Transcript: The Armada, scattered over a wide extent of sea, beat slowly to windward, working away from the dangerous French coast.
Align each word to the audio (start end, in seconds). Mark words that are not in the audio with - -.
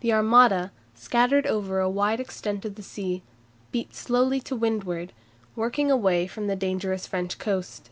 The 0.00 0.12
Armada, 0.12 0.72
scattered 0.94 1.46
over 1.46 1.80
a 1.80 1.88
wide 1.88 2.20
extent 2.20 2.66
of 2.66 2.78
sea, 2.84 3.22
beat 3.72 3.94
slowly 3.94 4.38
to 4.40 4.54
windward, 4.54 5.14
working 5.56 5.90
away 5.90 6.26
from 6.26 6.48
the 6.48 6.54
dangerous 6.54 7.06
French 7.06 7.38
coast. 7.38 7.88